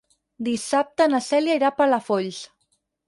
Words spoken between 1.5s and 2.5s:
irà a Palafolls.